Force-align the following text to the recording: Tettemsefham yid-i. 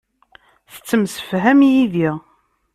Tettemsefham 0.73 1.59
yid-i. 1.71 2.09